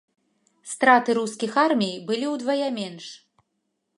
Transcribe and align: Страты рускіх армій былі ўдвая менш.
Страты 0.71 1.15
рускіх 1.19 1.51
армій 1.65 1.95
былі 2.09 2.31
ўдвая 2.33 2.69
менш. 2.81 3.05